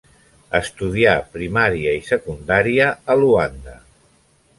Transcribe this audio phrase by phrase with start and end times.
[0.59, 3.77] Estudià primària i secundària a Luanda.